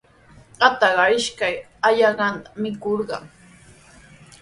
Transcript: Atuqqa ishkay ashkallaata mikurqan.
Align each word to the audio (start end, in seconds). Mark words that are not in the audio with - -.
Atuqqa 0.67 1.05
ishkay 1.17 1.55
ashkallaata 1.89 2.49
mikurqan. 2.61 3.23